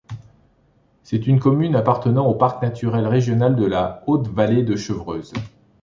C'est 1.03 1.27
une 1.27 1.39
commune 1.39 1.75
appartenant 1.75 2.25
au 2.25 2.33
parc 2.33 2.63
naturel 2.63 3.05
régional 3.05 3.55
de 3.55 3.65
la 3.65 4.03
haute 4.07 4.29
vallée 4.29 4.63
de 4.63 4.75
Chevreuse. 4.75 5.31